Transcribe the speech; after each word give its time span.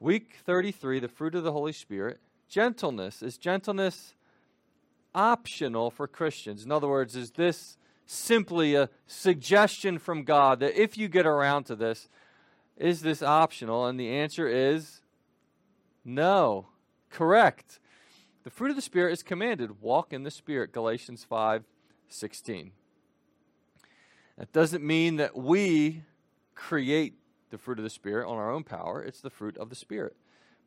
Week 0.00 0.36
33, 0.44 1.00
the 1.00 1.08
fruit 1.08 1.34
of 1.34 1.42
the 1.42 1.52
Holy 1.52 1.72
Spirit. 1.72 2.20
Gentleness. 2.48 3.20
Is 3.20 3.36
gentleness 3.36 4.14
optional 5.14 5.90
for 5.90 6.06
Christians? 6.06 6.64
In 6.64 6.70
other 6.70 6.88
words, 6.88 7.16
is 7.16 7.32
this 7.32 7.76
simply 8.06 8.74
a 8.74 8.88
suggestion 9.06 9.98
from 9.98 10.22
God 10.22 10.60
that 10.60 10.80
if 10.80 10.96
you 10.96 11.08
get 11.08 11.26
around 11.26 11.64
to 11.64 11.76
this, 11.76 12.08
is 12.76 13.02
this 13.02 13.22
optional? 13.22 13.86
And 13.86 13.98
the 13.98 14.08
answer 14.08 14.46
is 14.46 15.00
no. 16.04 16.68
Correct. 17.10 17.80
The 18.44 18.50
fruit 18.50 18.70
of 18.70 18.76
the 18.76 18.82
Spirit 18.82 19.12
is 19.12 19.22
commanded. 19.24 19.82
Walk 19.82 20.12
in 20.12 20.22
the 20.22 20.30
Spirit. 20.30 20.72
Galatians 20.72 21.24
5 21.24 21.64
16. 22.10 22.70
That 24.38 24.52
doesn't 24.52 24.84
mean 24.84 25.16
that 25.16 25.36
we 25.36 26.04
create 26.54 27.14
the 27.50 27.58
fruit 27.58 27.78
of 27.78 27.84
the 27.84 27.90
Spirit 27.90 28.28
on 28.28 28.36
our 28.36 28.50
own 28.50 28.64
power. 28.64 29.02
It's 29.02 29.20
the 29.20 29.30
fruit 29.30 29.56
of 29.56 29.68
the 29.68 29.74
Spirit. 29.74 30.16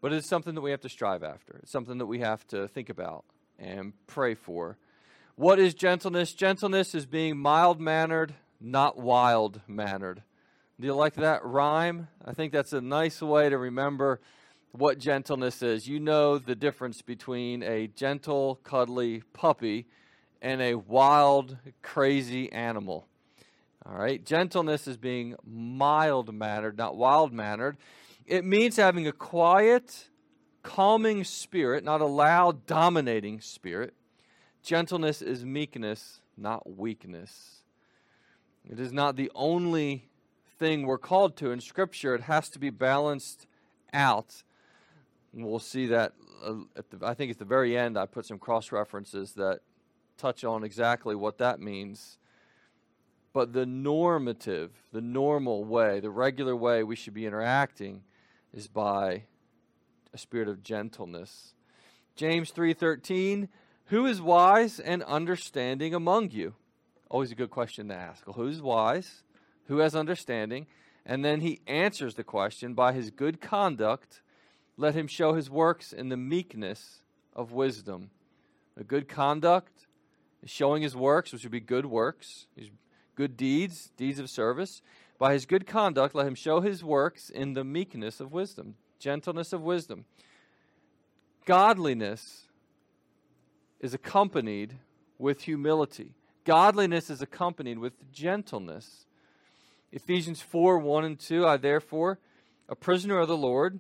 But 0.02 0.14
it's 0.14 0.28
something 0.28 0.56
that 0.56 0.62
we 0.62 0.72
have 0.72 0.82
to 0.82 0.90
strive 0.90 1.24
after. 1.24 1.60
It's 1.62 1.72
something 1.72 2.00
that 2.00 2.08
we 2.08 2.20
have 2.20 2.48
to 2.48 2.68
think 2.68 2.90
about 2.90 3.24
and 3.60 3.94
pray 4.08 4.34
for. 4.34 4.78
What 5.36 5.60
is 5.60 5.74
gentleness? 5.74 6.34
Gentleness 6.34 6.96
is 6.96 7.06
being 7.06 7.38
mild 7.38 7.80
mannered, 7.80 8.34
not 8.60 8.98
wild 8.98 9.62
mannered. 9.68 10.24
Do 10.80 10.88
you 10.88 10.96
like 10.96 11.14
that 11.16 11.46
rhyme? 11.46 12.08
I 12.26 12.34
think 12.34 12.52
that's 12.52 12.74
a 12.74 12.82
nice 12.82 13.22
way 13.22 13.50
to 13.50 13.58
remember 13.58 14.20
what 14.72 14.98
gentleness 14.98 15.62
is. 15.62 15.88
You 15.88 16.00
know 16.00 16.38
the 16.38 16.56
difference 16.56 17.02
between 17.02 17.62
a 17.62 17.88
gentle, 17.88 18.60
cuddly 18.64 19.22
puppy 19.34 19.88
and 20.42 20.62
a 20.62 20.76
wild, 20.76 21.58
crazy 21.82 22.52
animal. 22.52 23.08
All 23.86 23.96
right? 23.96 24.24
Gentleness 24.24 24.88
is 24.88 24.98
being 24.98 25.36
mild 25.46 26.34
mannered, 26.34 26.78
not 26.78 26.96
wild 26.96 27.34
mannered. 27.34 27.78
It 28.26 28.46
means 28.46 28.76
having 28.76 29.08
a 29.08 29.12
quiet, 29.12 30.10
calming 30.64 31.24
spirit, 31.24 31.84
not 31.84 32.02
a 32.02 32.06
loud, 32.06 32.66
dominating 32.66 33.42
spirit. 33.42 33.94
Gentleness 34.64 35.22
is 35.22 35.44
meekness, 35.44 36.22
not 36.38 36.78
weakness. 36.78 37.64
It 38.70 38.80
is 38.80 38.94
not 38.94 39.16
the 39.16 39.32
only 39.34 40.10
thing 40.60 40.86
we're 40.86 41.00
called 41.00 41.36
to 41.38 41.52
in 41.52 41.60
Scripture. 41.60 42.14
It 42.14 42.22
has 42.22 42.50
to 42.50 42.60
be 42.60 42.70
balanced 42.70 43.48
out. 43.92 44.44
We'll 45.34 45.60
see 45.60 45.88
that 45.88 46.14
uh, 46.44 46.54
the, 46.76 47.06
I 47.06 47.16
think 47.16 47.32
at 47.32 47.40
the 47.40 47.46
very 47.46 47.76
end, 47.76 47.98
I 47.98 48.06
put 48.06 48.26
some 48.26 48.38
cross 48.38 48.72
references 48.72 49.34
that 49.34 49.62
touch 50.18 50.44
on 50.44 50.64
exactly 50.64 51.16
what 51.16 51.40
that 51.40 51.60
means. 51.60 52.20
But 53.34 53.54
the 53.54 53.66
normative, 53.66 54.72
the 54.92 55.02
normal 55.02 55.64
way, 55.64 56.00
the 56.00 56.10
regular 56.10 56.56
way 56.56 56.84
we 56.84 56.96
should 56.96 57.14
be 57.14 57.26
interacting 57.26 58.04
is 58.54 58.68
by 58.68 59.24
a 60.14 60.18
spirit 60.18 60.50
of 60.50 60.64
gentleness. 60.64 61.54
James 62.16 62.52
3:13, 62.52 63.48
who 63.86 64.06
is 64.06 64.22
wise 64.22 64.80
and 64.80 65.04
understanding 65.04 65.94
among 65.94 66.32
you? 66.32 66.56
Always 67.10 67.32
a 67.32 67.36
good 67.36 67.52
question 67.52 67.88
to 67.88 67.96
ask. 67.96 68.26
Well, 68.28 68.36
who's 68.36 68.62
wise? 68.62 69.24
Who 69.68 69.78
has 69.78 69.96
understanding? 69.96 70.68
And 71.06 71.24
then 71.24 71.42
he 71.42 71.62
answers 71.68 72.16
the 72.16 72.24
question 72.24 72.74
by 72.74 72.94
his 72.94 73.12
good 73.12 73.42
conduct 73.42 74.22
let 74.78 74.96
him 74.96 75.08
show 75.08 75.34
his 75.34 75.50
works 75.50 75.94
in 75.94 76.10
the 76.10 76.18
meekness 76.18 77.04
of 77.34 77.52
wisdom. 77.52 78.10
A 78.78 78.84
good 78.84 79.08
conduct 79.08 79.86
is 80.42 80.50
showing 80.50 80.82
his 80.82 80.96
works, 80.96 81.32
which 81.32 81.44
would 81.44 81.52
be 81.52 81.60
good 81.60 81.86
works, 81.86 82.48
his 82.56 82.70
good 83.22 83.38
deeds, 83.38 83.92
deeds 83.98 84.18
of 84.18 84.28
service. 84.28 84.82
By 85.20 85.34
his 85.34 85.46
good 85.46 85.68
conduct, 85.68 86.16
let 86.16 86.26
him 86.26 86.34
show 86.34 86.60
his 86.60 86.84
works 86.84 87.30
in 87.30 87.54
the 87.54 87.64
meekness 87.64 88.20
of 88.20 88.32
wisdom, 88.32 88.78
gentleness 88.98 89.54
of 89.54 89.62
wisdom. 89.62 90.06
Godliness 91.46 92.48
is 93.80 93.94
accompanied 93.94 94.74
with 95.20 95.44
humility. 95.44 96.16
Godliness 96.46 97.12
is 97.12 97.22
accompanied 97.22 97.78
with 97.78 98.12
gentleness. 98.12 99.06
Ephesians 99.92 100.42
4 100.42 100.80
1 100.80 101.06
and 101.06 101.20
2 101.20 101.46
I 101.46 101.58
therefore, 101.58 102.18
a 102.68 102.76
prisoner 102.76 103.20
of 103.20 103.28
the 103.28 103.38
Lord, 103.38 103.80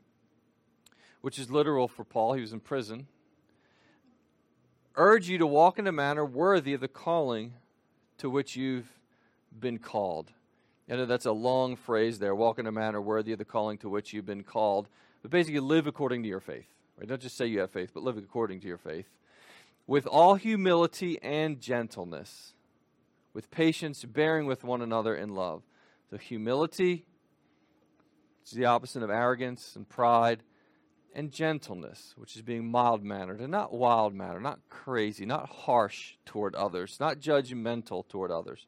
which 1.22 1.40
is 1.40 1.50
literal 1.50 1.88
for 1.88 2.04
Paul, 2.04 2.34
he 2.34 2.42
was 2.42 2.54
in 2.54 2.60
prison, 2.60 3.08
urge 4.96 5.30
you 5.30 5.40
to 5.40 5.48
walk 5.48 5.80
in 5.80 5.88
a 5.88 5.92
manner 5.92 6.24
worthy 6.24 6.76
of 6.76 6.82
the 6.82 6.88
calling 6.88 7.54
to 8.20 8.30
which 8.30 8.56
you've 8.56 9.01
been 9.58 9.78
called. 9.78 10.32
Know 10.88 11.06
that's 11.06 11.26
a 11.26 11.32
long 11.32 11.78
phrase 11.78 12.20
there 12.20 12.36
walk 12.36 12.60
in 12.60 12.68
a 12.68 12.72
manner 12.72 13.02
worthy 13.02 13.32
of 13.32 13.38
the 13.38 13.46
calling 13.46 13.78
to 13.80 13.90
which 13.90 14.12
you've 14.12 14.26
been 14.26 14.44
called. 14.44 14.90
But 15.22 15.32
basically, 15.32 15.60
live 15.60 15.88
according 15.88 16.24
to 16.24 16.30
your 16.30 16.40
faith. 16.40 16.68
Right? 16.98 17.08
Don't 17.08 17.22
just 17.22 17.38
say 17.38 17.46
you 17.46 17.60
have 17.60 17.72
faith, 17.72 17.92
but 17.94 18.04
live 18.04 18.18
according 18.18 18.60
to 18.62 18.68
your 18.68 18.78
faith. 18.78 19.08
With 19.88 20.06
all 20.06 20.36
humility 20.36 21.18
and 21.22 21.60
gentleness, 21.60 22.54
with 23.34 23.52
patience, 23.52 24.04
bearing 24.04 24.46
with 24.46 24.64
one 24.64 24.82
another 24.82 25.16
in 25.16 25.34
love. 25.34 25.64
So, 26.10 26.18
humility 26.18 27.06
is 28.46 28.52
the 28.52 28.66
opposite 28.66 29.04
of 29.04 29.10
arrogance 29.10 29.76
and 29.76 29.88
pride 29.88 30.44
and 31.14 31.32
gentleness, 31.32 32.14
which 32.18 32.36
is 32.36 32.42
being 32.42 32.70
mild 32.70 33.04
mannered 33.04 33.40
and 33.40 33.52
not 33.52 33.74
wild 33.74 34.14
mannered, 34.14 34.44
not 34.44 34.60
crazy, 34.70 35.26
not 35.26 35.50
harsh 35.50 36.16
toward 36.26 36.56
others, 36.56 36.98
not 37.00 37.20
judgmental 37.20 38.08
toward 38.08 38.32
others. 38.32 38.66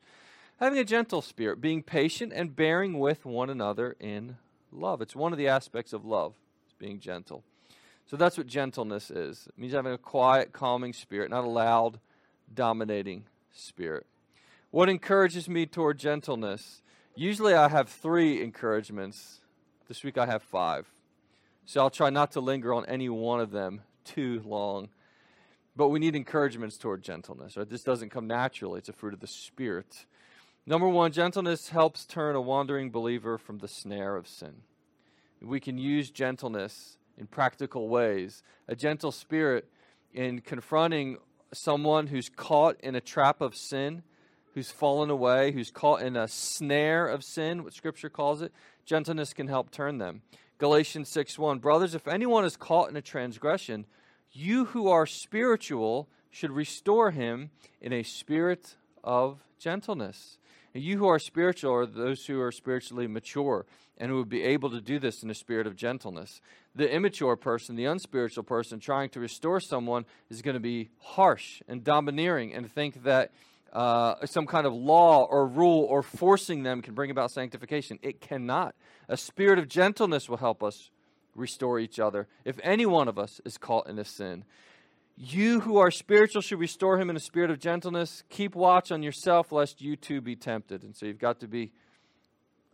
Having 0.64 0.80
a 0.80 0.86
gentle 0.86 1.22
spirit, 1.22 1.60
being 1.60 1.84
patient 1.84 2.32
and 2.34 2.56
bearing 2.56 2.98
with 2.98 3.26
one 3.26 3.50
another 3.50 3.98
in 4.00 4.38
love. 4.72 5.02
It's 5.02 5.14
one 5.14 5.34
of 5.34 5.38
the 5.38 5.50
aspects 5.50 5.92
of 5.92 6.06
love, 6.06 6.36
is 6.66 6.74
being 6.80 7.02
gentle. 7.02 7.44
So 8.06 8.16
that's 8.16 8.38
what 8.38 8.48
gentleness 8.48 9.12
is. 9.12 9.46
It 9.46 9.60
means 9.60 9.74
having 9.74 9.92
a 9.92 9.98
quiet, 9.98 10.54
calming 10.54 10.94
spirit, 10.94 11.30
not 11.30 11.44
a 11.44 11.50
loud, 11.50 12.00
dominating 12.54 13.26
spirit. 13.52 14.06
What 14.72 14.88
encourages 14.88 15.50
me 15.50 15.66
toward 15.66 16.00
gentleness? 16.00 16.82
Usually 17.14 17.54
I 17.54 17.68
have 17.68 17.90
three 17.90 18.42
encouragements. 18.42 19.42
This 19.90 20.02
week 20.02 20.18
I 20.18 20.28
have 20.28 20.44
five. 20.44 20.90
So 21.66 21.82
I'll 21.82 21.90
try 21.90 22.10
not 22.10 22.32
to 22.32 22.40
linger 22.40 22.74
on 22.74 22.86
any 22.86 23.10
one 23.10 23.42
of 23.42 23.52
them 23.52 23.82
too 24.06 24.42
long. 24.46 24.88
But 25.76 25.90
we 25.90 26.00
need 26.00 26.16
encouragements 26.16 26.78
toward 26.78 27.04
gentleness. 27.04 27.58
Right? 27.58 27.70
This 27.70 27.84
doesn't 27.84 28.12
come 28.12 28.28
naturally, 28.28 28.78
it's 28.78 28.88
a 28.88 28.94
fruit 28.94 29.14
of 29.14 29.20
the 29.20 29.28
Spirit. 29.28 30.06
Number 30.66 30.88
one, 30.88 31.12
gentleness 31.12 31.70
helps 31.70 32.06
turn 32.06 32.36
a 32.36 32.42
wandering 32.42 32.90
believer 32.90 33.38
from 33.38 33.58
the 33.58 33.68
snare 33.68 34.16
of 34.16 34.30
sin. 34.30 34.62
We 35.42 35.60
can 35.60 35.78
use 35.78 36.10
gentleness 36.10 36.98
in 37.18 37.28
practical 37.28 37.90
ways. 37.90 38.44
A 38.70 38.76
gentle 38.76 39.12
spirit 39.12 39.68
in 40.14 40.40
confronting 40.40 41.18
someone 41.54 42.08
who's 42.08 42.30
caught 42.30 42.80
in 42.80 42.96
a 42.96 43.02
trap 43.02 43.42
of 43.42 43.58
sin, 43.58 44.04
who's 44.54 44.72
fallen 44.72 45.10
away, 45.10 45.52
who's 45.52 45.70
caught 45.70 46.02
in 46.02 46.16
a 46.16 46.30
snare 46.30 47.08
of 47.08 47.26
sin, 47.26 47.66
what 47.66 47.74
Scripture 47.74 48.10
calls 48.10 48.42
it. 48.42 48.54
Gentleness 48.86 49.34
can 49.34 49.50
help 49.50 49.70
turn 49.70 49.98
them. 49.98 50.22
Galatians 50.60 51.10
6 51.10 51.38
1. 51.38 51.60
Brothers, 51.60 51.94
if 51.94 52.08
anyone 52.08 52.46
is 52.46 52.56
caught 52.56 52.90
in 52.90 52.96
a 52.96 53.02
transgression, 53.02 53.86
you 54.32 54.64
who 54.66 54.88
are 54.88 55.06
spiritual 55.06 56.08
should 56.32 56.52
restore 56.52 57.12
him 57.12 57.50
in 57.82 57.92
a 57.92 58.04
spirit 58.04 58.78
of 59.04 59.44
gentleness. 59.60 60.38
And 60.74 60.84
you 60.84 60.98
who 60.98 61.08
are 61.08 61.20
spiritual 61.20 61.74
are 61.74 61.86
those 61.86 62.26
who 62.26 62.42
are 62.42 62.52
spiritually 62.52 63.08
mature 63.08 63.66
and 63.98 64.10
who 64.10 64.18
would 64.18 64.30
be 64.30 64.44
able 64.44 64.70
to 64.72 64.82
do 64.82 64.98
this 64.98 65.22
in 65.22 65.30
a 65.30 65.36
spirit 65.36 65.68
of 65.68 65.76
gentleness. 65.76 66.42
The 66.76 66.92
immature 66.92 67.36
person, 67.36 67.76
the 67.76 67.86
unspiritual 67.86 68.44
person, 68.44 68.80
trying 68.80 69.10
to 69.10 69.20
restore 69.20 69.60
someone 69.60 70.06
is 70.30 70.42
going 70.42 70.56
to 70.56 70.60
be 70.60 70.90
harsh 71.00 71.62
and 71.68 71.84
domineering 71.84 72.54
and 72.54 72.72
think 72.72 73.04
that 73.04 73.32
uh, 73.72 74.26
some 74.26 74.46
kind 74.46 74.66
of 74.66 74.74
law 74.74 75.26
or 75.26 75.48
rule 75.48 75.84
or 75.84 76.04
forcing 76.04 76.64
them 76.64 76.82
can 76.82 76.94
bring 76.94 77.12
about 77.12 77.32
sanctification. 77.32 78.00
It 78.02 78.22
cannot. 78.22 78.76
A 79.10 79.18
spirit 79.18 79.60
of 79.60 79.68
gentleness 79.68 80.30
will 80.30 80.38
help 80.38 80.64
us 80.64 80.90
restore 81.36 81.80
each 81.80 82.00
other 82.00 82.28
if 82.46 82.60
any 82.64 82.86
one 82.86 83.08
of 83.08 83.18
us 83.18 83.42
is 83.46 83.58
caught 83.58 83.88
in 83.88 83.98
a 84.00 84.06
sin. 84.06 84.46
You 85.16 85.60
who 85.60 85.78
are 85.78 85.92
spiritual 85.92 86.42
should 86.42 86.60
restore 86.60 87.00
him 87.00 87.10
in 87.10 87.16
a 87.16 87.20
spirit 87.20 87.52
of 87.52 87.60
gentleness. 87.60 88.24
Keep 88.30 88.56
watch 88.56 88.92
on 88.92 89.04
yourself 89.04 89.52
lest 89.52 89.82
you 89.82 89.96
too 89.96 90.22
be 90.22 90.36
tempted. 90.36 90.84
And 90.84 90.96
so 90.96 91.06
you've 91.06 91.20
got 91.20 91.40
to 91.42 91.48
be 91.48 91.72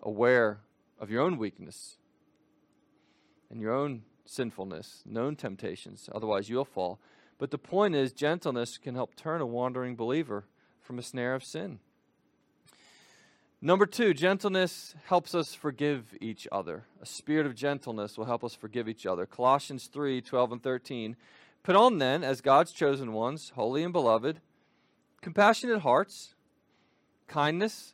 aware 0.01 0.59
of 0.99 1.09
your 1.09 1.21
own 1.21 1.37
weakness 1.37 1.97
and 3.49 3.59
your 3.59 3.73
own 3.73 4.03
sinfulness, 4.25 5.03
known 5.05 5.35
temptations. 5.35 6.09
Otherwise, 6.13 6.49
you'll 6.49 6.65
fall. 6.65 6.99
But 7.37 7.51
the 7.51 7.57
point 7.57 7.95
is, 7.95 8.13
gentleness 8.13 8.77
can 8.77 8.95
help 8.95 9.15
turn 9.15 9.41
a 9.41 9.45
wandering 9.45 9.95
believer 9.95 10.45
from 10.81 10.99
a 10.99 11.03
snare 11.03 11.35
of 11.35 11.43
sin. 11.43 11.79
Number 13.61 13.85
two, 13.85 14.13
gentleness 14.13 14.95
helps 15.07 15.35
us 15.35 15.53
forgive 15.53 16.15
each 16.21 16.47
other. 16.49 16.85
A 17.01 17.05
spirit 17.05 17.45
of 17.45 17.55
gentleness 17.55 18.17
will 18.17 18.25
help 18.25 18.43
us 18.43 18.55
forgive 18.55 18.87
each 18.87 19.05
other. 19.05 19.25
Colossians 19.25 19.87
3 19.87 20.21
12 20.21 20.51
and 20.53 20.63
13. 20.63 21.17
Put 21.69 21.75
on 21.75 21.99
then, 21.99 22.23
as 22.23 22.41
God's 22.41 22.71
chosen 22.71 23.13
ones, 23.13 23.51
holy 23.53 23.83
and 23.83 23.93
beloved, 23.93 24.41
compassionate 25.21 25.81
hearts, 25.81 26.33
kindness, 27.27 27.93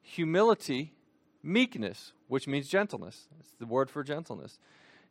humility, 0.00 0.92
meekness, 1.40 2.14
which 2.26 2.48
means 2.48 2.66
gentleness. 2.66 3.28
It's 3.38 3.54
the 3.60 3.66
word 3.66 3.90
for 3.90 4.02
gentleness. 4.02 4.58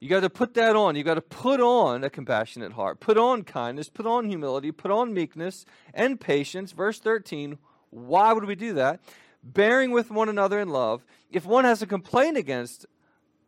You 0.01 0.09
got 0.09 0.19
to 0.19 0.29
put 0.29 0.55
that 0.55 0.75
on. 0.75 0.97
You 0.97 1.05
got 1.05 1.13
to 1.13 1.21
put 1.21 1.61
on 1.61 2.03
a 2.03 2.09
compassionate 2.09 2.73
heart, 2.73 2.99
put 2.99 3.17
on 3.17 3.43
kindness, 3.43 3.87
put 3.87 4.05
on 4.05 4.27
humility, 4.27 4.73
put 4.73 4.91
on 4.91 5.13
meekness 5.13 5.65
and 5.93 6.19
patience. 6.19 6.73
Verse 6.73 6.99
13, 6.99 7.59
why 7.91 8.33
would 8.33 8.43
we 8.43 8.55
do 8.55 8.73
that? 8.73 8.99
Bearing 9.41 9.91
with 9.91 10.11
one 10.11 10.27
another 10.27 10.59
in 10.59 10.67
love. 10.67 11.05
If 11.31 11.45
one 11.45 11.63
has 11.63 11.81
a 11.81 11.87
complaint 11.87 12.35
against 12.35 12.85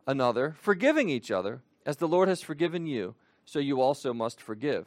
another, 0.06 0.56
forgiving 0.58 1.10
each 1.10 1.30
other, 1.30 1.60
as 1.84 1.98
the 1.98 2.08
Lord 2.08 2.28
has 2.28 2.40
forgiven 2.40 2.86
you, 2.86 3.14
so 3.44 3.58
you 3.58 3.80
also 3.80 4.12
must 4.12 4.40
forgive. 4.40 4.86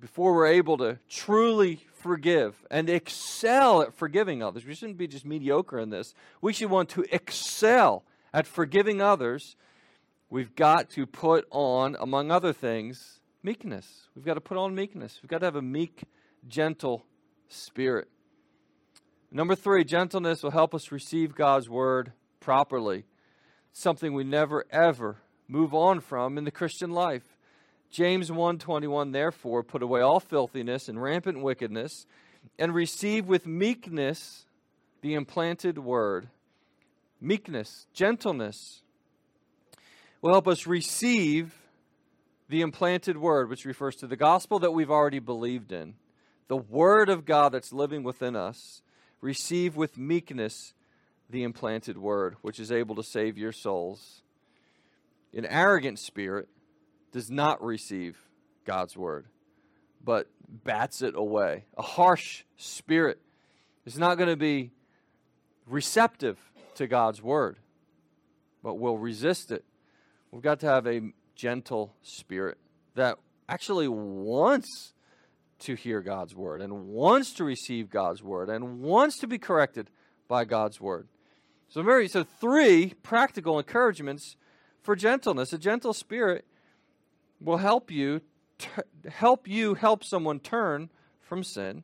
Before 0.00 0.34
we're 0.34 0.46
able 0.46 0.78
to 0.78 0.98
truly 1.08 1.80
forgive 1.92 2.64
and 2.70 2.88
excel 2.88 3.82
at 3.82 3.94
forgiving 3.94 4.42
others, 4.42 4.64
we 4.64 4.74
shouldn't 4.74 4.96
be 4.96 5.06
just 5.06 5.26
mediocre 5.26 5.78
in 5.78 5.90
this. 5.90 6.14
We 6.40 6.52
should 6.52 6.70
want 6.70 6.88
to 6.90 7.04
excel 7.12 8.04
at 8.32 8.46
forgiving 8.46 9.02
others. 9.02 9.56
We've 10.30 10.54
got 10.54 10.88
to 10.90 11.06
put 11.06 11.46
on, 11.50 11.96
among 12.00 12.30
other 12.30 12.52
things, 12.52 13.20
meekness. 13.42 14.08
We've 14.14 14.24
got 14.24 14.34
to 14.34 14.40
put 14.40 14.56
on 14.56 14.74
meekness. 14.74 15.18
We've 15.22 15.28
got 15.28 15.38
to 15.38 15.46
have 15.46 15.56
a 15.56 15.62
meek, 15.62 16.04
gentle 16.48 17.04
spirit. 17.48 18.08
Number 19.30 19.54
three, 19.54 19.84
gentleness 19.84 20.42
will 20.42 20.50
help 20.50 20.74
us 20.74 20.90
receive 20.90 21.34
God's 21.34 21.68
word 21.68 22.12
properly. 22.40 23.04
Something 23.72 24.14
we 24.14 24.24
never 24.24 24.64
ever 24.70 25.18
move 25.50 25.74
on 25.74 26.00
from 26.00 26.38
in 26.38 26.44
the 26.44 26.50
Christian 26.50 26.90
life. 26.90 27.36
James 27.90 28.30
1:21 28.30 29.12
Therefore 29.12 29.64
put 29.64 29.82
away 29.82 30.00
all 30.00 30.20
filthiness 30.20 30.88
and 30.88 31.02
rampant 31.02 31.42
wickedness 31.42 32.06
and 32.58 32.72
receive 32.72 33.26
with 33.26 33.46
meekness 33.46 34.46
the 35.00 35.14
implanted 35.14 35.78
word. 35.78 36.28
Meekness, 37.20 37.86
gentleness 37.92 38.82
will 40.22 40.32
help 40.32 40.46
us 40.46 40.66
receive 40.66 41.54
the 42.48 42.60
implanted 42.60 43.16
word, 43.16 43.48
which 43.48 43.64
refers 43.64 43.96
to 43.96 44.06
the 44.06 44.16
gospel 44.16 44.58
that 44.60 44.72
we've 44.72 44.90
already 44.90 45.18
believed 45.18 45.72
in. 45.72 45.94
The 46.48 46.56
word 46.56 47.08
of 47.08 47.24
God 47.24 47.52
that's 47.52 47.72
living 47.72 48.02
within 48.02 48.36
us. 48.36 48.82
Receive 49.20 49.76
with 49.76 49.98
meekness 49.98 50.74
the 51.28 51.42
implanted 51.42 51.98
word, 51.98 52.36
which 52.42 52.58
is 52.58 52.72
able 52.72 52.94
to 52.96 53.02
save 53.02 53.36
your 53.36 53.52
souls. 53.52 54.22
An 55.34 55.46
arrogant 55.46 55.98
spirit 55.98 56.48
does 57.12 57.30
not 57.30 57.62
receive 57.62 58.18
God's 58.64 58.96
word, 58.96 59.26
but 60.04 60.28
bats 60.48 61.02
it 61.02 61.14
away. 61.14 61.64
A 61.76 61.82
harsh 61.82 62.44
spirit 62.56 63.20
is 63.84 63.98
not 63.98 64.16
going 64.16 64.30
to 64.30 64.36
be 64.36 64.72
receptive 65.66 66.38
to 66.74 66.86
God's 66.86 67.22
word, 67.22 67.58
but 68.62 68.74
will 68.74 68.98
resist 68.98 69.50
it. 69.50 69.64
We've 70.30 70.42
got 70.42 70.60
to 70.60 70.66
have 70.66 70.86
a 70.86 71.12
gentle 71.34 71.94
spirit 72.02 72.58
that 72.94 73.18
actually 73.48 73.88
wants 73.88 74.94
to 75.60 75.74
hear 75.74 76.00
God's 76.00 76.34
word 76.34 76.62
and 76.62 76.88
wants 76.88 77.32
to 77.34 77.44
receive 77.44 77.90
God's 77.90 78.22
word 78.22 78.48
and 78.48 78.80
wants 78.80 79.18
to 79.18 79.26
be 79.26 79.38
corrected 79.38 79.90
by 80.28 80.44
God's 80.44 80.80
word. 80.80 81.08
So, 81.68 81.82
very 81.82 82.08
so 82.08 82.24
three 82.24 82.94
practical 83.02 83.58
encouragements 83.58 84.36
for 84.82 84.96
gentleness. 84.96 85.52
A 85.52 85.58
gentle 85.58 85.92
spirit 85.92 86.44
will 87.40 87.58
help 87.58 87.90
you 87.90 88.20
t- 88.58 88.68
help 89.08 89.48
you 89.48 89.74
help 89.74 90.04
someone 90.04 90.40
turn 90.40 90.90
from 91.20 91.42
sin. 91.42 91.82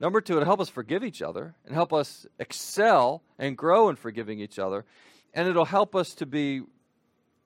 Number 0.00 0.20
two, 0.20 0.34
it'll 0.34 0.44
help 0.44 0.60
us 0.60 0.68
forgive 0.68 1.02
each 1.04 1.22
other 1.22 1.54
and 1.64 1.74
help 1.74 1.92
us 1.92 2.26
excel 2.38 3.22
and 3.38 3.56
grow 3.56 3.88
in 3.88 3.96
forgiving 3.96 4.40
each 4.40 4.58
other. 4.58 4.84
And 5.32 5.48
it'll 5.48 5.64
help 5.64 5.94
us 5.94 6.14
to 6.14 6.26
be 6.26 6.62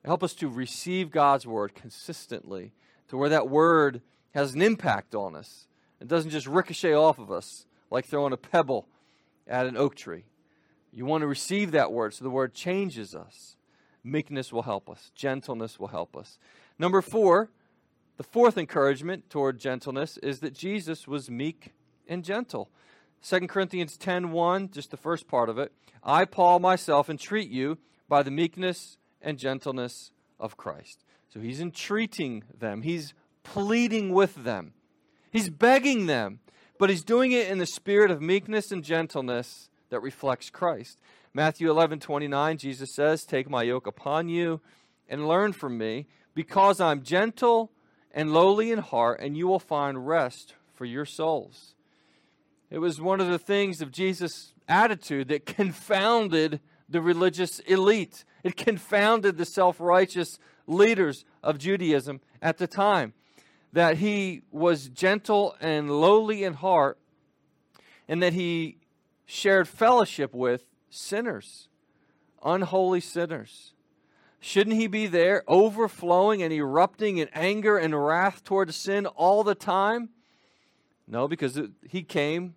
help 0.05 0.23
us 0.23 0.35
to 0.35 0.49
receive 0.49 1.11
God's 1.11 1.47
word 1.47 1.75
consistently 1.75 2.73
to 3.09 3.17
where 3.17 3.29
that 3.29 3.49
word 3.49 4.01
has 4.35 4.55
an 4.55 4.63
impact 4.63 5.15
on 5.15 5.37
us. 5.37 5.67
It 6.01 6.09
doesn't 6.09 6.31
just 6.31 6.47
ricochet 6.47 6.95
off 6.95 7.19
of 7.19 7.31
us 7.31 7.67
like 7.91 8.07
throwing 8.07 8.33
a 8.33 8.39
pebble 8.39 8.87
at 9.47 9.67
an 9.67 9.77
oak 9.77 9.97
tree. 9.97 10.25
You 10.93 11.05
want 11.05 11.23
to 11.23 11.27
receive 11.27 11.73
that 11.73 11.93
word 11.93 12.15
so 12.15 12.25
the 12.25 12.31
word 12.31 12.55
changes 12.55 13.15
us. 13.15 13.57
Meekness 14.03 14.53
will 14.53 14.63
help 14.63 14.89
us, 14.89 15.11
gentleness 15.15 15.79
will 15.79 15.89
help 15.89 16.17
us. 16.17 16.39
Number 16.79 17.03
four, 17.03 17.51
the 18.17 18.23
fourth 18.23 18.57
encouragement 18.59 19.31
toward 19.31 19.59
gentleness 19.59 20.19
is 20.19 20.41
that 20.41 20.55
Jesus 20.55 21.07
was 21.07 21.31
meek 21.31 21.73
and 22.07 22.25
gentle. 22.25 22.71
2 23.23 23.49
Corinthians 23.49 23.97
10:1, 23.99 24.71
just 24.71 24.91
the 24.91 24.97
first 24.97 25.29
part 25.29 25.49
of 25.49 25.59
it. 25.59 25.73
I, 26.03 26.25
Paul, 26.25 26.59
myself, 26.59 27.11
entreat 27.11 27.51
you 27.51 27.79
by 28.09 28.23
the 28.23 28.31
meekness 28.31 28.99
and 29.21 29.39
gentleness 29.39 30.13
of 30.39 30.57
Christ. 30.57 31.05
So 31.29 31.41
he's 31.41 31.61
entreating 31.61 32.45
them, 32.59 32.83
he's 32.83 33.15
pleading 33.43 34.13
with 34.13 34.45
them, 34.45 34.73
he's 35.31 35.51
begging 35.51 36.07
them, 36.07 36.41
but 36.79 36.91
he's 36.91 37.05
doing 37.05 37.33
it 37.33 37.49
in 37.49 37.59
the 37.59 37.67
spirit 37.67 38.11
of 38.11 38.23
meekness 38.23 38.73
and 38.73 38.83
gentleness 38.83 39.69
that 39.91 40.01
reflects 40.01 40.51
Christ. 40.51 41.01
Matthew 41.33 41.71
11, 41.71 42.01
29, 42.01 42.59
Jesus 42.59 42.93
says, 42.93 43.25
Take 43.25 43.49
my 43.49 43.63
yoke 43.63 43.87
upon 43.87 44.29
you 44.29 44.61
and 45.09 45.29
learn 45.29 45.53
from 45.53 45.79
me, 45.79 46.07
because 46.35 46.81
I'm 46.81 47.03
gentle 47.03 47.71
and 48.13 48.33
lowly 48.33 48.73
in 48.73 48.81
heart, 48.81 49.21
and 49.21 49.37
you 49.37 49.47
will 49.47 49.61
find 49.61 50.09
rest 50.09 50.55
for 50.75 50.85
your 50.85 51.05
souls. 51.05 51.75
It 52.69 52.79
was 52.79 53.01
one 53.01 53.21
of 53.21 53.29
the 53.29 53.39
things 53.39 53.81
of 53.81 53.93
Jesus' 53.93 54.55
attitude 54.69 55.29
that 55.29 55.47
confounded 55.47 56.61
the 56.89 57.01
religious 57.01 57.61
elite. 57.61 58.25
It 58.43 58.57
confounded 58.57 59.39
the 59.39 59.45
self 59.45 59.79
righteous 59.79 60.39
leaders 60.67 61.25
of 61.45 61.59
Judaism 61.59 62.21
at 62.43 62.59
the 62.59 62.67
time. 62.67 63.13
That 63.73 63.99
he 63.99 64.43
was 64.51 64.89
gentle 64.89 65.55
and 65.61 65.89
lowly 66.01 66.43
in 66.43 66.55
heart, 66.55 66.99
and 68.09 68.21
that 68.21 68.33
he 68.33 68.79
shared 69.27 69.69
fellowship 69.69 70.35
with 70.35 70.65
sinners, 70.91 71.69
unholy 72.45 73.01
sinners. 73.01 73.73
Shouldn't 74.41 74.77
he 74.77 74.87
be 74.87 75.07
there 75.07 75.45
overflowing 75.47 76.43
and 76.43 76.53
erupting 76.53 77.19
in 77.19 77.29
anger 77.33 77.77
and 77.77 77.95
wrath 77.95 78.43
toward 78.43 78.75
sin 78.75 79.07
all 79.07 79.45
the 79.45 79.55
time? 79.55 80.11
No, 81.07 81.29
because 81.29 81.61
he 81.89 82.03
came 82.03 82.55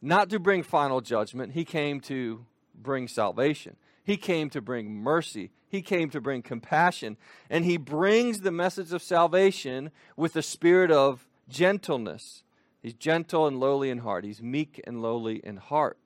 not 0.00 0.30
to 0.30 0.38
bring 0.38 0.62
final 0.62 1.00
judgment, 1.00 1.52
he 1.52 1.64
came 1.64 2.00
to 2.02 2.46
bring 2.74 3.08
salvation. 3.08 3.76
He 4.04 4.16
came 4.16 4.48
to 4.50 4.62
bring 4.62 4.90
mercy. 4.90 5.50
He 5.68 5.82
came 5.82 6.08
to 6.10 6.20
bring 6.20 6.40
compassion. 6.40 7.18
And 7.50 7.64
he 7.64 7.76
brings 7.76 8.40
the 8.40 8.50
message 8.50 8.92
of 8.92 9.02
salvation 9.02 9.90
with 10.16 10.34
a 10.36 10.42
spirit 10.42 10.90
of 10.90 11.26
gentleness. 11.48 12.42
He's 12.80 12.94
gentle 12.94 13.46
and 13.46 13.60
lowly 13.60 13.90
in 13.90 13.98
heart, 13.98 14.24
he's 14.24 14.40
meek 14.40 14.80
and 14.86 15.02
lowly 15.02 15.40
in 15.44 15.56
heart. 15.56 15.98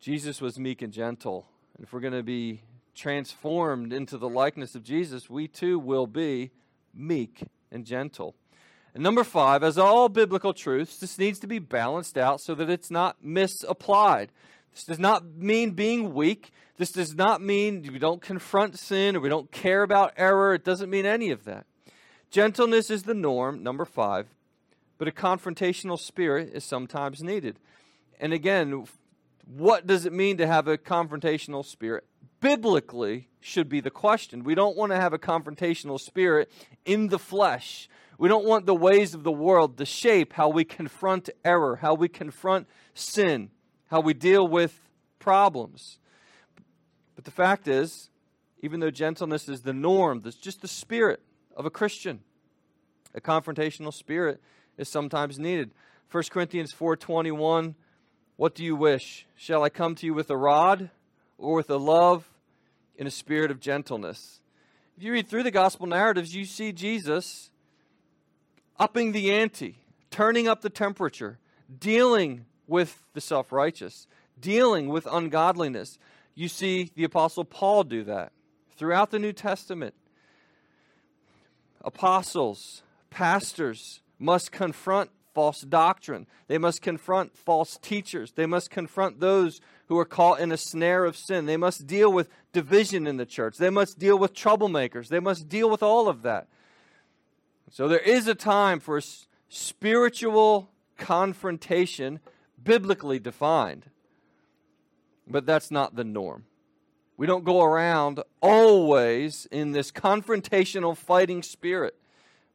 Jesus 0.00 0.40
was 0.40 0.58
meek 0.58 0.82
and 0.82 0.92
gentle. 0.92 1.46
And 1.76 1.84
if 1.84 1.92
we're 1.92 2.00
going 2.00 2.12
to 2.12 2.22
be 2.22 2.62
transformed 2.94 3.92
into 3.92 4.18
the 4.18 4.28
likeness 4.28 4.74
of 4.74 4.82
Jesus, 4.82 5.28
we 5.28 5.48
too 5.48 5.78
will 5.78 6.06
be 6.06 6.50
meek 6.94 7.42
and 7.70 7.84
gentle. 7.84 8.34
And 8.94 9.02
number 9.02 9.24
five, 9.24 9.62
as 9.62 9.76
all 9.76 10.08
biblical 10.08 10.54
truths, 10.54 10.98
this 10.98 11.18
needs 11.18 11.38
to 11.40 11.46
be 11.46 11.58
balanced 11.58 12.16
out 12.16 12.40
so 12.40 12.54
that 12.54 12.70
it's 12.70 12.90
not 12.90 13.22
misapplied. 13.22 14.32
This 14.72 14.84
does 14.84 14.98
not 14.98 15.24
mean 15.24 15.72
being 15.72 16.14
weak. 16.14 16.50
This 16.78 16.92
does 16.92 17.14
not 17.14 17.42
mean 17.42 17.86
we 17.92 17.98
don't 17.98 18.22
confront 18.22 18.78
sin 18.78 19.16
or 19.16 19.20
we 19.20 19.28
don't 19.28 19.50
care 19.50 19.82
about 19.82 20.14
error. 20.16 20.54
It 20.54 20.64
doesn't 20.64 20.90
mean 20.90 21.06
any 21.06 21.30
of 21.30 21.44
that. 21.44 21.66
Gentleness 22.30 22.90
is 22.90 23.04
the 23.04 23.14
norm, 23.14 23.62
number 23.62 23.84
five, 23.84 24.26
but 24.98 25.08
a 25.08 25.12
confrontational 25.12 25.98
spirit 25.98 26.50
is 26.52 26.64
sometimes 26.64 27.22
needed. 27.22 27.58
And 28.18 28.32
again, 28.32 28.86
what 29.46 29.86
does 29.86 30.06
it 30.06 30.12
mean 30.12 30.36
to 30.38 30.46
have 30.46 30.68
a 30.68 30.76
confrontational 30.76 31.64
spirit? 31.64 32.04
Biblically, 32.40 33.28
should 33.40 33.68
be 33.68 33.80
the 33.80 33.90
question. 33.90 34.42
We 34.42 34.54
don't 34.54 34.76
want 34.76 34.92
to 34.92 34.96
have 34.96 35.12
a 35.12 35.18
confrontational 35.18 36.00
spirit 36.00 36.50
in 36.84 37.08
the 37.08 37.18
flesh. 37.18 37.88
We 38.18 38.28
don't 38.28 38.44
want 38.44 38.66
the 38.66 38.74
ways 38.74 39.14
of 39.14 39.22
the 39.22 39.32
world 39.32 39.78
to 39.78 39.84
shape 39.84 40.32
how 40.32 40.48
we 40.48 40.64
confront 40.64 41.30
error, 41.44 41.76
how 41.76 41.94
we 41.94 42.08
confront 42.08 42.66
sin, 42.94 43.50
how 43.86 44.00
we 44.00 44.14
deal 44.14 44.46
with 44.46 44.80
problems. 45.18 45.98
But 47.14 47.24
the 47.24 47.30
fact 47.30 47.68
is, 47.68 48.10
even 48.62 48.80
though 48.80 48.90
gentleness 48.90 49.48
is 49.48 49.62
the 49.62 49.72
norm, 49.72 50.22
that's 50.22 50.36
just 50.36 50.60
the 50.60 50.68
spirit 50.68 51.22
of 51.56 51.66
a 51.66 51.70
Christian. 51.70 52.20
A 53.14 53.20
confrontational 53.20 53.94
spirit 53.94 54.40
is 54.76 54.88
sometimes 54.88 55.38
needed. 55.38 55.72
1 56.10 56.24
Corinthians 56.30 56.72
4:21 56.72 57.74
what 58.36 58.54
do 58.54 58.62
you 58.62 58.76
wish? 58.76 59.26
Shall 59.34 59.62
I 59.62 59.70
come 59.70 59.94
to 59.96 60.06
you 60.06 60.12
with 60.12 60.30
a 60.30 60.36
rod 60.36 60.90
or 61.38 61.54
with 61.54 61.70
a 61.70 61.76
love 61.76 62.28
in 62.96 63.06
a 63.06 63.10
spirit 63.10 63.50
of 63.50 63.60
gentleness? 63.60 64.40
If 64.96 65.02
you 65.02 65.12
read 65.12 65.28
through 65.28 65.42
the 65.42 65.50
gospel 65.50 65.86
narratives, 65.86 66.34
you 66.34 66.44
see 66.44 66.72
Jesus 66.72 67.50
upping 68.78 69.12
the 69.12 69.32
ante, 69.32 69.78
turning 70.10 70.48
up 70.48 70.60
the 70.60 70.70
temperature, 70.70 71.38
dealing 71.78 72.44
with 72.66 73.02
the 73.14 73.20
self 73.20 73.52
righteous, 73.52 74.06
dealing 74.38 74.88
with 74.88 75.06
ungodliness. 75.10 75.98
You 76.34 76.48
see 76.48 76.90
the 76.94 77.04
Apostle 77.04 77.44
Paul 77.44 77.84
do 77.84 78.04
that 78.04 78.32
throughout 78.76 79.10
the 79.10 79.18
New 79.18 79.32
Testament. 79.32 79.94
Apostles, 81.82 82.82
pastors 83.08 84.00
must 84.18 84.52
confront 84.52 85.10
false 85.36 85.60
doctrine. 85.60 86.26
They 86.48 86.56
must 86.56 86.80
confront 86.80 87.36
false 87.36 87.76
teachers. 87.82 88.32
They 88.32 88.46
must 88.46 88.70
confront 88.70 89.20
those 89.20 89.60
who 89.88 89.98
are 89.98 90.06
caught 90.06 90.40
in 90.40 90.50
a 90.50 90.56
snare 90.56 91.04
of 91.04 91.14
sin. 91.14 91.44
They 91.44 91.58
must 91.58 91.86
deal 91.86 92.10
with 92.10 92.30
division 92.54 93.06
in 93.06 93.18
the 93.18 93.26
church. 93.26 93.58
They 93.58 93.68
must 93.68 93.98
deal 93.98 94.18
with 94.18 94.32
troublemakers. 94.32 95.08
They 95.08 95.20
must 95.20 95.46
deal 95.46 95.68
with 95.68 95.82
all 95.82 96.08
of 96.08 96.22
that. 96.22 96.48
So 97.70 97.86
there 97.86 97.98
is 97.98 98.26
a 98.26 98.34
time 98.34 98.80
for 98.80 98.98
spiritual 99.50 100.70
confrontation, 100.96 102.20
biblically 102.64 103.18
defined. 103.18 103.90
But 105.28 105.44
that's 105.44 105.70
not 105.70 105.96
the 105.96 106.04
norm. 106.04 106.46
We 107.18 107.26
don't 107.26 107.44
go 107.44 107.62
around 107.62 108.22
always 108.40 109.46
in 109.50 109.72
this 109.72 109.92
confrontational 109.92 110.96
fighting 110.96 111.42
spirit. 111.42 111.94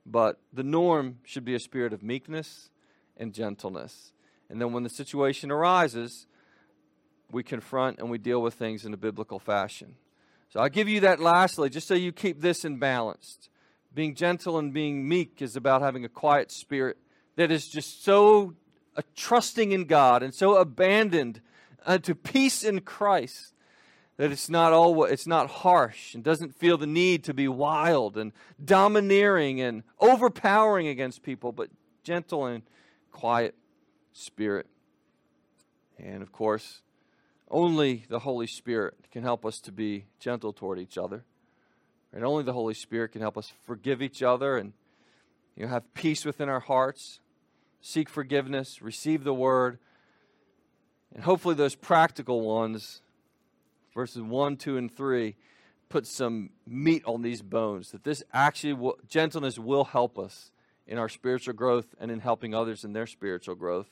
But 0.05 0.39
the 0.51 0.63
norm 0.63 1.19
should 1.23 1.45
be 1.45 1.55
a 1.55 1.59
spirit 1.59 1.93
of 1.93 2.01
meekness 2.01 2.69
and 3.17 3.33
gentleness. 3.33 4.13
And 4.49 4.59
then 4.59 4.73
when 4.73 4.83
the 4.83 4.89
situation 4.89 5.51
arises, 5.51 6.27
we 7.31 7.43
confront 7.43 7.99
and 7.99 8.09
we 8.09 8.17
deal 8.17 8.41
with 8.41 8.55
things 8.55 8.85
in 8.85 8.93
a 8.93 8.97
biblical 8.97 9.39
fashion. 9.39 9.95
So 10.49 10.59
I'll 10.59 10.69
give 10.69 10.89
you 10.89 10.99
that 11.01 11.19
lastly, 11.19 11.69
just 11.69 11.87
so 11.87 11.93
you 11.93 12.11
keep 12.11 12.41
this 12.41 12.65
in 12.65 12.77
balance. 12.77 13.49
Being 13.93 14.15
gentle 14.15 14.57
and 14.57 14.73
being 14.73 15.07
meek 15.07 15.41
is 15.41 15.55
about 15.55 15.81
having 15.81 16.03
a 16.03 16.09
quiet 16.09 16.51
spirit 16.51 16.97
that 17.35 17.51
is 17.51 17.67
just 17.67 18.03
so 18.03 18.55
uh, 18.97 19.01
trusting 19.15 19.71
in 19.71 19.85
God 19.85 20.23
and 20.23 20.33
so 20.33 20.55
abandoned 20.55 21.41
uh, 21.85 21.97
to 21.99 22.15
peace 22.15 22.63
in 22.63 22.81
Christ 22.81 23.53
that 24.21 24.31
it's 24.31 24.51
not 24.51 24.71
all 24.71 25.03
it's 25.05 25.25
not 25.25 25.49
harsh 25.49 26.13
and 26.13 26.23
doesn't 26.23 26.53
feel 26.53 26.77
the 26.77 26.85
need 26.85 27.23
to 27.23 27.33
be 27.33 27.47
wild 27.47 28.17
and 28.17 28.31
domineering 28.63 29.59
and 29.59 29.81
overpowering 29.99 30.87
against 30.87 31.23
people, 31.23 31.51
but 31.51 31.71
gentle 32.03 32.45
and 32.45 32.61
quiet 33.11 33.55
spirit. 34.13 34.67
And 35.97 36.21
of 36.21 36.31
course, 36.31 36.83
only 37.49 38.05
the 38.09 38.19
Holy 38.19 38.45
Spirit 38.45 38.93
can 39.11 39.23
help 39.23 39.43
us 39.43 39.59
to 39.61 39.71
be 39.71 40.05
gentle 40.19 40.53
toward 40.53 40.77
each 40.77 40.99
other. 40.99 41.23
And 42.13 42.23
only 42.23 42.43
the 42.43 42.53
Holy 42.53 42.75
Spirit 42.75 43.13
can 43.13 43.21
help 43.21 43.39
us 43.39 43.51
forgive 43.65 44.03
each 44.03 44.21
other 44.21 44.55
and 44.55 44.73
you 45.55 45.65
know, 45.65 45.71
have 45.71 45.91
peace 45.95 46.25
within 46.25 46.47
our 46.47 46.59
hearts, 46.59 47.21
seek 47.81 48.07
forgiveness, 48.07 48.83
receive 48.83 49.23
the 49.23 49.33
word, 49.33 49.79
and 51.11 51.23
hopefully 51.23 51.55
those 51.55 51.73
practical 51.73 52.41
ones, 52.41 53.01
verses 53.93 54.21
1, 54.21 54.57
2, 54.57 54.77
and 54.77 54.95
3, 54.95 55.35
put 55.89 56.07
some 56.07 56.51
meat 56.65 57.03
on 57.05 57.21
these 57.21 57.41
bones, 57.41 57.91
that 57.91 58.03
this 58.03 58.23
actually, 58.33 58.73
will, 58.73 58.97
gentleness 59.07 59.59
will 59.59 59.83
help 59.83 60.17
us 60.17 60.51
in 60.87 60.97
our 60.97 61.09
spiritual 61.09 61.53
growth 61.53 61.93
and 61.99 62.09
in 62.11 62.19
helping 62.19 62.53
others 62.53 62.83
in 62.83 62.93
their 62.93 63.07
spiritual 63.07 63.55
growth. 63.55 63.87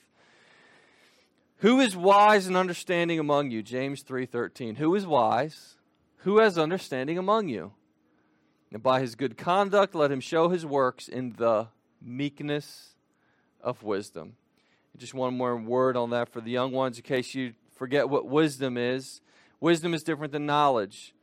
Who 1.58 1.80
is 1.80 1.94
wise 1.94 2.46
and 2.46 2.56
understanding 2.56 3.18
among 3.18 3.50
you? 3.50 3.62
James 3.62 4.02
3:13. 4.02 4.76
Who 4.76 4.94
is 4.94 5.06
wise? 5.06 5.76
Who 6.18 6.38
has 6.40 6.56
understanding 6.56 7.18
among 7.18 7.48
you? 7.48 7.72
And 8.72 8.82
by 8.82 9.00
his 9.00 9.14
good 9.14 9.36
conduct 9.36 9.94
let 9.94 10.10
him 10.10 10.20
show 10.20 10.48
his 10.48 10.64
works 10.64 11.06
in 11.06 11.34
the 11.36 11.68
meekness 12.00 12.94
of 13.60 13.82
wisdom. 13.82 14.36
Just 14.96 15.14
one 15.14 15.36
more 15.36 15.56
word 15.56 15.96
on 15.96 16.10
that 16.10 16.28
for 16.30 16.40
the 16.40 16.50
young 16.50 16.72
ones 16.72 16.98
in 16.98 17.02
case 17.02 17.34
you 17.34 17.54
forget 17.74 18.08
what 18.08 18.26
wisdom 18.26 18.76
is. 18.76 19.20
Wisdom 19.60 19.94
is 19.94 20.02
different 20.02 20.32
than 20.32 20.46
knowledge. 20.46 21.14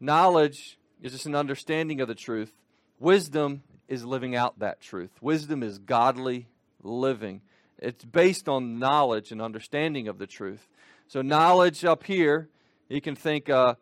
Knowledge 0.00 0.78
is 1.02 1.12
just 1.12 1.26
an 1.26 1.34
understanding 1.34 2.00
of 2.00 2.08
the 2.08 2.14
truth. 2.14 2.52
Wisdom 2.98 3.62
is 3.88 4.04
living 4.04 4.34
out 4.34 4.58
that 4.58 4.80
truth. 4.80 5.10
Wisdom 5.20 5.62
is 5.62 5.78
godly 5.78 6.48
living. 6.82 7.42
It's 7.78 8.04
based 8.04 8.48
on 8.48 8.78
knowledge 8.78 9.32
and 9.32 9.40
understanding 9.40 10.08
of 10.08 10.18
the 10.18 10.26
truth. 10.26 10.68
So, 11.08 11.22
knowledge 11.22 11.84
up 11.84 12.04
here, 12.04 12.48
you 12.88 13.00
can 13.00 13.14
think 13.14 13.48
uh, 13.48 13.74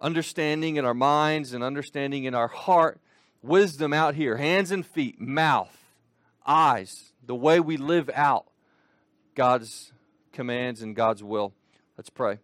understanding 0.00 0.76
in 0.76 0.84
our 0.84 0.94
minds 0.94 1.52
and 1.52 1.64
understanding 1.64 2.24
in 2.24 2.34
our 2.34 2.48
heart. 2.48 3.00
Wisdom 3.42 3.92
out 3.92 4.14
here, 4.16 4.36
hands 4.36 4.72
and 4.72 4.84
feet, 4.84 5.20
mouth, 5.20 5.76
eyes, 6.44 7.12
the 7.24 7.34
way 7.34 7.60
we 7.60 7.76
live 7.76 8.10
out 8.12 8.46
God's 9.34 9.92
commands 10.32 10.82
and 10.82 10.96
God's 10.96 11.22
will. 11.22 11.52
Let's 11.96 12.10
pray. 12.10 12.38